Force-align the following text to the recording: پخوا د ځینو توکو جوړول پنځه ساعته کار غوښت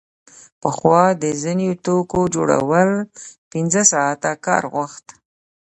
پخوا 0.61 1.03
د 1.23 1.25
ځینو 1.41 1.69
توکو 1.85 2.21
جوړول 2.35 2.89
پنځه 3.51 3.81
ساعته 3.91 4.31
کار 4.45 4.63
غوښت 4.73 5.05